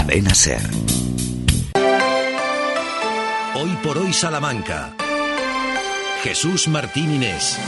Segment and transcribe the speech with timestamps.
[0.00, 0.62] Cadena Ser.
[3.54, 4.94] Hoy por hoy Salamanca.
[6.22, 7.58] Jesús Martín Inés.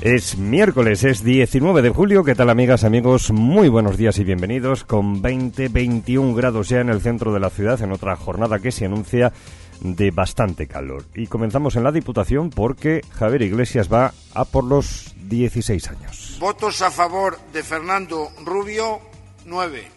[0.00, 2.24] Es miércoles, es 19 de julio.
[2.24, 3.30] ¿Qué tal amigas, amigos?
[3.30, 4.82] Muy buenos días y bienvenidos.
[4.82, 8.72] Con 20, 21 grados ya en el centro de la ciudad, en otra jornada que
[8.72, 9.32] se anuncia
[9.80, 11.04] de bastante calor.
[11.14, 16.36] Y comenzamos en la Diputación porque Javier Iglesias va a por los 16 años.
[16.40, 19.00] Votos a favor de Fernando Rubio,
[19.48, 19.90] 9.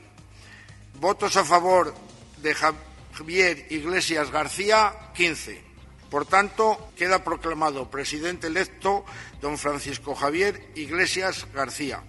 [1.00, 1.94] Votos a favor
[2.38, 5.62] de Javier Iglesias García, 15.
[6.10, 9.06] Por tanto, queda proclamado presidente electo
[9.40, 12.04] don Francisco Javier Iglesias García.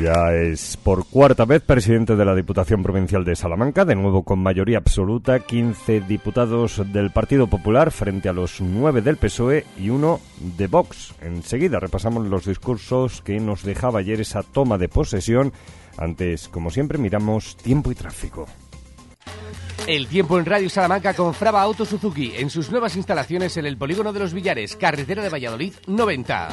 [0.00, 4.38] Ya es por cuarta vez presidente de la Diputación Provincial de Salamanca, de nuevo con
[4.38, 10.20] mayoría absoluta, 15 diputados del Partido Popular frente a los 9 del PSOE y uno
[10.38, 11.14] de Vox.
[11.20, 15.52] Enseguida repasamos los discursos que nos dejaba ayer esa toma de posesión.
[15.98, 18.46] Antes, como siempre, miramos tiempo y tráfico.
[19.86, 23.76] El tiempo en Radio Salamanca con Fraba Auto Suzuki en sus nuevas instalaciones en el
[23.76, 26.48] Polígono de los Villares, carretera de Valladolid 90.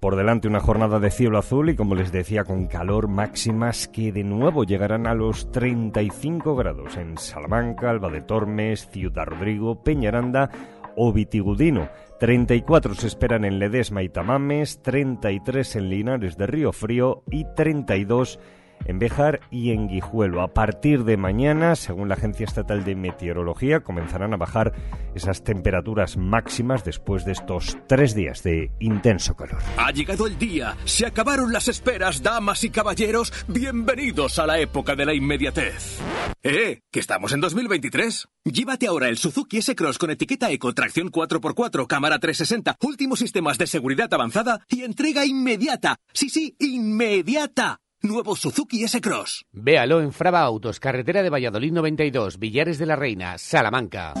[0.00, 4.10] Por delante una jornada de cielo azul y como les decía con calor máximas que
[4.10, 10.50] de nuevo llegarán a los 35 grados en Salamanca, Alba de Tormes, Ciudad Rodrigo, Peñaranda
[10.96, 11.88] o Vitigudino.
[12.18, 18.38] 34 se esperan en Ledesma y Tamames, 33 en Linares de Río Frío y 32
[18.38, 20.42] en en Béjar y en Guijuelo.
[20.42, 24.72] A partir de mañana, según la Agencia Estatal de Meteorología, comenzarán a bajar
[25.14, 29.62] esas temperaturas máximas después de estos tres días de intenso calor.
[29.76, 34.94] Ha llegado el día, se acabaron las esperas, damas y caballeros, bienvenidos a la época
[34.96, 36.00] de la inmediatez.
[36.42, 36.80] ¡Eh!
[36.90, 38.28] ¿Que estamos en 2023?
[38.44, 43.66] Llévate ahora el Suzuki S-Cross con etiqueta Eco, tracción 4x4, cámara 360, últimos sistemas de
[43.66, 45.96] seguridad avanzada y entrega inmediata.
[46.12, 47.80] Sí, sí, inmediata.
[48.04, 49.46] Nuevo Suzuki S-Cross.
[49.52, 54.12] Véalo en Fraba Autos, carretera de Valladolid 92, Villares de la Reina, Salamanca.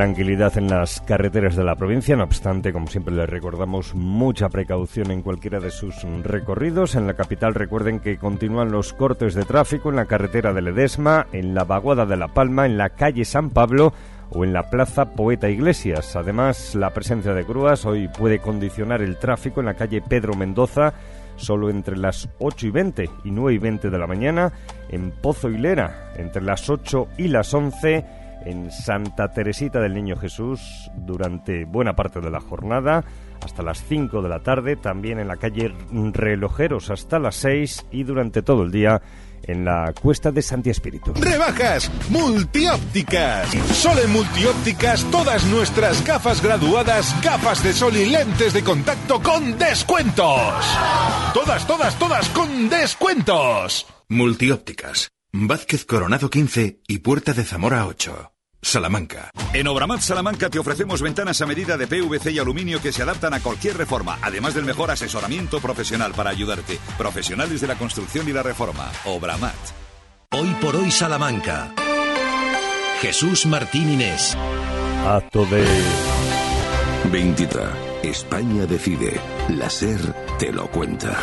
[0.00, 5.10] Tranquilidad en las carreteras de la provincia, no obstante, como siempre les recordamos, mucha precaución
[5.10, 6.94] en cualquiera de sus recorridos.
[6.94, 11.26] En la capital recuerden que continúan los cortes de tráfico en la carretera de Ledesma,
[11.32, 13.92] en la vaguada de La Palma, en la calle San Pablo
[14.30, 16.16] o en la Plaza Poeta Iglesias.
[16.16, 20.94] Además, la presencia de grúas hoy puede condicionar el tráfico en la calle Pedro Mendoza
[21.36, 24.52] solo entre las 8 y 20 y 9 y 20 de la mañana,
[24.90, 28.04] en Pozo Hilera entre las 8 y las 11,
[28.44, 33.04] en Santa Teresita del Niño Jesús durante buena parte de la jornada,
[33.44, 38.04] hasta las 5 de la tarde, también en la calle Relojeros hasta las 6 y
[38.04, 39.00] durante todo el día
[39.42, 41.12] en la cuesta de Santi Espíritu.
[41.14, 43.48] Rebajas multiópticas.
[43.72, 49.58] Solo en multiópticas todas nuestras gafas graduadas, gafas de sol y lentes de contacto con
[49.58, 50.64] descuentos.
[51.34, 53.86] Todas, todas, todas con descuentos.
[54.08, 55.10] Multiópticas.
[55.32, 58.32] Vázquez Coronado 15 y Puerta de Zamora 8.
[58.62, 59.30] Salamanca.
[59.54, 63.32] En Obramat Salamanca te ofrecemos ventanas a medida de PVC y aluminio que se adaptan
[63.32, 66.78] a cualquier reforma, además del mejor asesoramiento profesional para ayudarte.
[66.98, 68.90] Profesionales de la construcción y la reforma.
[69.04, 69.54] Obramat.
[70.32, 71.72] Hoy por hoy Salamanca.
[73.00, 74.36] Jesús Martín Inés.
[75.06, 75.64] Acto de
[77.10, 77.64] 23.
[78.02, 79.20] España decide.
[79.48, 80.00] La SER
[80.38, 81.18] te lo cuenta.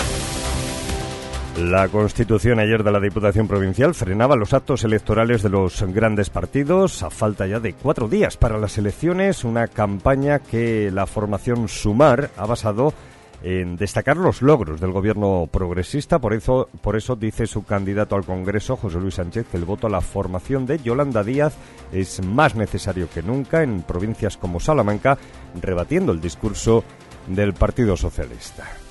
[1.58, 7.02] La constitución ayer de la Diputación Provincial frenaba los actos electorales de los grandes partidos
[7.02, 12.30] a falta ya de cuatro días para las elecciones, una campaña que la formación Sumar
[12.38, 12.94] ha basado
[13.42, 16.20] en destacar los logros del gobierno progresista.
[16.20, 19.88] Por eso, por eso dice su candidato al Congreso, José Luis Sánchez, que el voto
[19.88, 21.56] a la formación de Yolanda Díaz
[21.92, 25.18] es más necesario que nunca en provincias como Salamanca,
[25.60, 26.84] rebatiendo el discurso
[27.28, 28.87] del Partido Socialista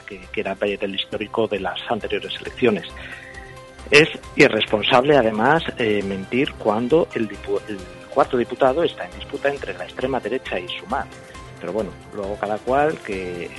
[0.00, 2.84] que, que era el histórico de las anteriores elecciones.
[3.90, 7.28] Es irresponsable, además, eh, mentir cuando el,
[8.08, 11.06] cuarto diputado está en disputa entre la extrema derecha y Sumar.
[11.60, 13.50] Pero bueno, luego cada cual que,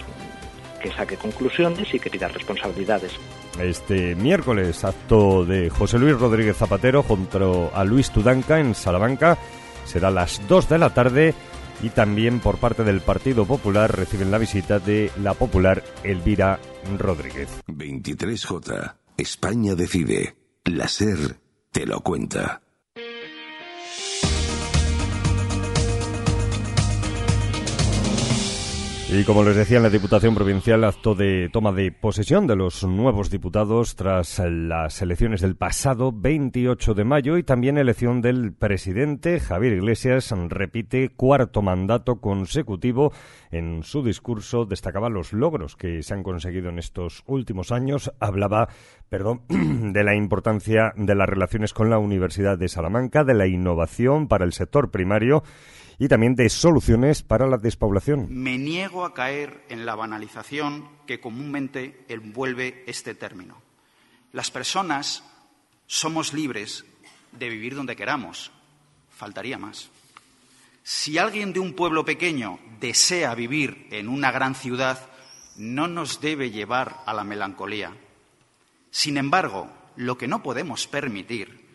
[0.81, 3.11] que saque conclusiones y que pida responsabilidades.
[3.59, 9.37] Este miércoles, acto de José Luis Rodríguez Zapatero junto a Luis Tudanca en Salamanca.
[9.85, 11.33] Será a las 2 de la tarde
[11.81, 16.59] y también por parte del Partido Popular reciben la visita de la popular Elvira
[16.97, 17.49] Rodríguez.
[17.67, 18.95] 23J.
[19.17, 20.35] España decide.
[20.65, 21.37] La SER
[21.71, 22.62] te lo cuenta.
[29.15, 32.83] Y como les decía en la Diputación Provincial, acto de toma de posesión de los
[32.83, 39.39] nuevos diputados tras las elecciones del pasado 28 de mayo y también elección del presidente
[39.39, 43.13] Javier Iglesias repite cuarto mandato consecutivo.
[43.51, 48.11] En su discurso destacaba los logros que se han conseguido en estos últimos años.
[48.19, 48.69] Hablaba,
[49.09, 54.27] perdón, de la importancia de las relaciones con la Universidad de Salamanca, de la innovación
[54.27, 55.43] para el sector primario
[56.03, 58.27] y también de soluciones para la despoblación.
[58.29, 63.61] Me niego a caer en la banalización que comúnmente envuelve este término.
[64.33, 65.23] Las personas
[65.87, 66.83] somos libres
[67.31, 68.51] de vivir donde queramos.
[69.11, 69.91] Faltaría más.
[70.83, 75.09] Si alguien de un pueblo pequeño desea vivir en una gran ciudad,
[75.55, 77.95] no nos debe llevar a la melancolía.
[78.91, 81.65] Sin embargo, lo que no podemos permitir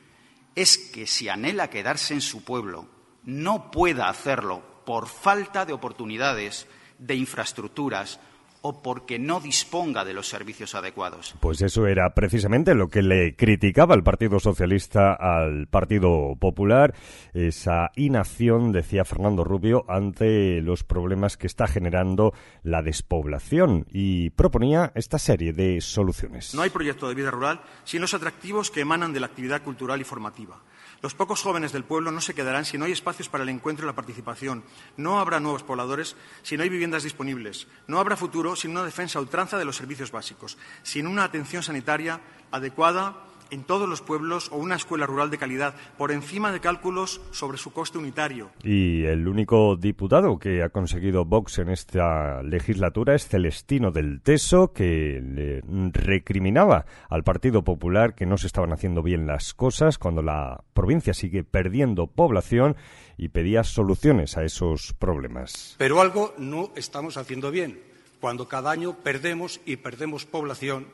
[0.54, 6.66] es que si anhela quedarse en su pueblo, no pueda hacerlo por falta de oportunidades,
[6.98, 8.20] de infraestructuras
[8.60, 11.34] o porque no disponga de los servicios adecuados.
[11.40, 16.94] Pues eso era precisamente lo que le criticaba el Partido Socialista al Partido Popular,
[17.34, 22.32] esa inacción, decía Fernando Rubio, ante los problemas que está generando
[22.62, 26.54] la despoblación y proponía esta serie de soluciones.
[26.54, 30.00] No hay proyecto de vida rural sin los atractivos que emanan de la actividad cultural
[30.00, 30.60] y formativa.
[31.00, 33.84] Los pocos jóvenes del pueblo no se quedarán si no hay espacios para el encuentro
[33.84, 34.64] y la participación.
[34.96, 37.68] No habrá nuevos pobladores si no hay viviendas disponibles.
[37.86, 42.20] No habrá futuro sin una defensa ultranza de los servicios básicos, sin una atención sanitaria
[42.50, 47.20] adecuada en todos los pueblos o una escuela rural de calidad, por encima de cálculos
[47.30, 48.50] sobre su coste unitario.
[48.62, 54.72] Y el único diputado que ha conseguido Vox en esta legislatura es Celestino del Teso,
[54.72, 55.62] que le
[55.92, 61.14] recriminaba al Partido Popular que no se estaban haciendo bien las cosas cuando la provincia
[61.14, 62.76] sigue perdiendo población
[63.16, 65.74] y pedía soluciones a esos problemas.
[65.78, 67.80] Pero algo no estamos haciendo bien,
[68.20, 70.86] cuando cada año perdemos y perdemos población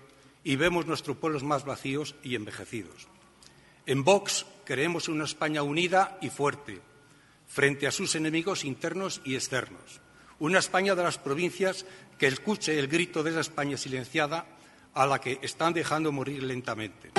[0.45, 3.09] y vemos nuestros pueblos más vacíos y envejecidos.
[3.87, 6.81] En Vox creemos una España unida y fuerte
[7.47, 10.01] frente a sus enemigos internos y externos.
[10.39, 11.87] Una España de las provincias
[12.19, 14.47] que escuche el grito de esa España silenciada
[14.93, 17.13] a la que están dejando morir lentamente.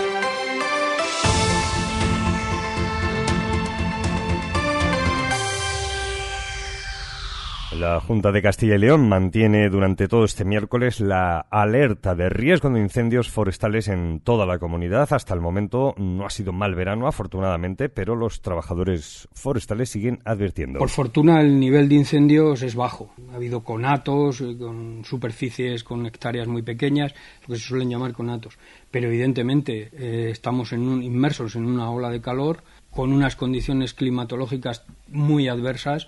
[7.85, 12.71] La Junta de Castilla y León mantiene durante todo este miércoles la alerta de riesgo
[12.71, 15.13] de incendios forestales en toda la comunidad.
[15.13, 20.79] Hasta el momento no ha sido mal verano, afortunadamente, pero los trabajadores forestales siguen advirtiendo.
[20.79, 23.13] Por fortuna, el nivel de incendios es bajo.
[23.31, 28.13] Ha habido conatos, eh, con superficies con hectáreas muy pequeñas, lo que se suelen llamar
[28.13, 28.57] conatos.
[28.89, 35.49] Pero evidentemente eh, estamos inmersos en una ola de calor con unas condiciones climatológicas muy
[35.49, 36.07] adversas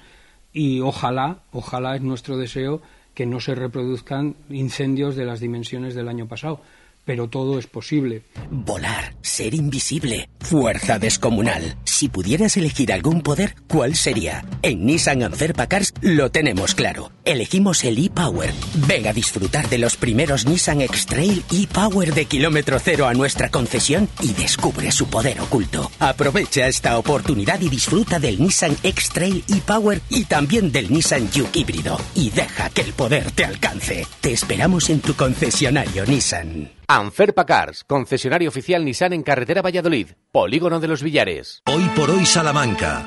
[0.53, 2.81] y ojalá, ojalá es nuestro deseo
[3.13, 6.61] que no se reproduzcan incendios de las dimensiones del año pasado
[7.07, 8.23] pero todo es posible.
[8.51, 11.77] Volar, ser invisible, fuerza descomunal.
[11.85, 14.43] Si pudieras elegir algún poder, ¿cuál sería?
[14.61, 17.13] En Nissan Anferpa Cars lo tenemos claro.
[17.23, 18.53] Elegimos el e-Power.
[18.87, 24.09] Ven a disfrutar de los primeros Nissan X-Trail e-Power de kilómetro cero a nuestra concesión
[24.21, 25.89] y descubre su poder oculto.
[25.99, 31.97] Aprovecha esta oportunidad y disfruta del Nissan X-Trail e-Power y también del Nissan Juke híbrido.
[32.15, 34.05] Y deja que el poder te alcance.
[34.19, 36.76] Te esperamos en tu concesionario Nissan.
[36.89, 41.61] Anferpa Cars, concesionario oficial Nissan en carretera Valladolid, Polígono de los Villares.
[41.65, 43.05] Hoy por hoy Salamanca.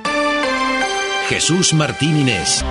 [1.31, 2.63] Jesús Martín Inés.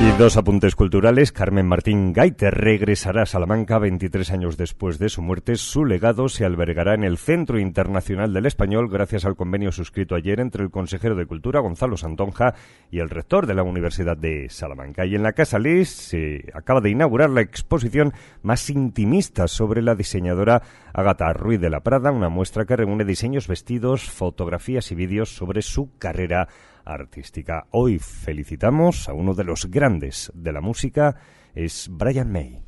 [0.00, 1.32] Y dos apuntes culturales.
[1.32, 5.56] Carmen Martín Gaiter regresará a Salamanca 23 años después de su muerte.
[5.56, 10.38] Su legado se albergará en el Centro Internacional del Español gracias al convenio suscrito ayer
[10.38, 12.54] entre el consejero de Cultura, Gonzalo Santonja,
[12.92, 15.04] y el rector de la Universidad de Salamanca.
[15.04, 18.12] Y en la Casa Lis se acaba de inaugurar la exposición
[18.42, 20.62] más intimista sobre la diseñadora
[20.92, 25.60] Agata Ruiz de la Prada, una muestra que reúne diseños, vestidos, fotografías y vídeos sobre
[25.60, 26.46] su carrera
[26.88, 27.66] artística.
[27.70, 31.16] Hoy felicitamos a uno de los grandes de la música,
[31.54, 32.58] es Brian May.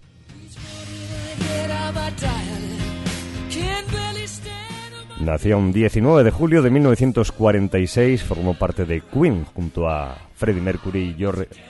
[5.21, 11.15] Nació un 19 de julio de 1946, formó parte de Queen junto a Freddie Mercury
[11.19, 11.25] y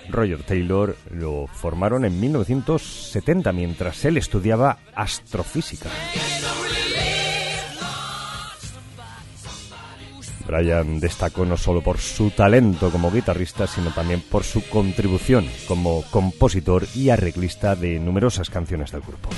[0.09, 0.97] Roger Taylor.
[1.13, 5.91] Lo formaron en 1970 mientras él estudiaba astrofísica.
[10.51, 16.03] Brian destacó no solo por su talento como guitarrista, sino también por su contribución como
[16.11, 19.31] compositor y arreglista de numerosas canciones del grupo.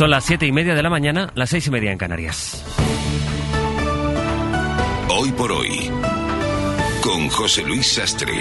[0.00, 2.64] Son las siete y media de la mañana, las seis y media en Canarias.
[5.10, 5.90] Hoy por hoy,
[7.02, 8.32] con José Luis Sastre.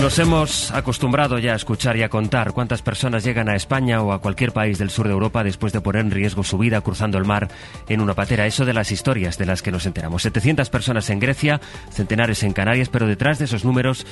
[0.00, 4.12] Nos hemos acostumbrado ya a escuchar y a contar cuántas personas llegan a España o
[4.12, 7.18] a cualquier país del sur de Europa después de poner en riesgo su vida cruzando
[7.18, 7.48] el mar
[7.88, 8.46] en una patera.
[8.46, 10.22] Eso de las historias de las que nos enteramos.
[10.22, 11.60] 700 personas en Grecia,
[11.90, 14.06] centenares en Canarias, pero detrás de esos números